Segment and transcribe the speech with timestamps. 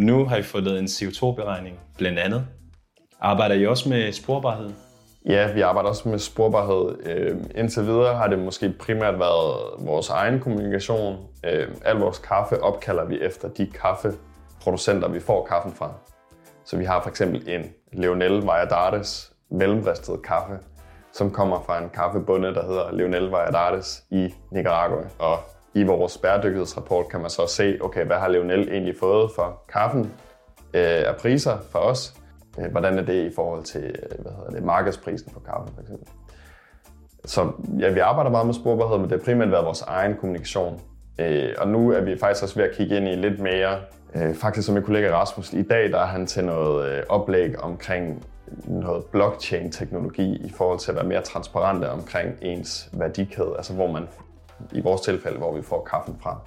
[0.00, 2.46] Nu har I fået lavet en CO2-beregning, blandt andet.
[3.20, 4.70] Arbejder I også med sporbarhed?
[5.26, 7.06] Ja, vi arbejder også med sporbarhed.
[7.06, 11.16] Øh, indtil videre har det måske primært været vores egen kommunikation.
[11.44, 15.92] Øh, al vores kaffe opkalder vi efter de kaffeproducenter, vi får kaffen fra.
[16.64, 20.58] Så vi har for eksempel en Leonel Valladares mellemristet kaffe,
[21.12, 25.04] som kommer fra en kaffebunde, der hedder Leonel Valladares i Nicaragua.
[25.18, 25.38] Og
[25.74, 30.04] i vores bæredygtighedsrapport kan man så se, okay, hvad har Leonel egentlig fået for kaffen
[30.74, 32.14] øh, af priser for os?
[32.58, 35.80] Øh, hvordan er det i forhold til øh, hvad hedder det, markedsprisen på kaffen, for
[35.80, 36.08] eksempel?
[37.24, 40.80] Så ja, vi arbejder meget med sporbarhed, men det har primært været vores egen kommunikation.
[41.18, 43.78] Øh, og nu er vi faktisk også ved at kigge ind i lidt mere,
[44.14, 47.60] øh, faktisk som min kollega Rasmus, i dag der er han til noget øh, oplæg
[47.60, 48.26] omkring
[48.64, 54.08] noget blockchain-teknologi i forhold til at være mere transparente omkring ens værdikæde, altså hvor man
[54.72, 56.40] i vores tilfælde, hvor vi får kaffen fra.